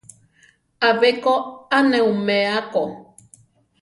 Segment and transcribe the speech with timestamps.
[0.87, 1.33] Abé ko
[1.77, 2.81] a ne umea ko.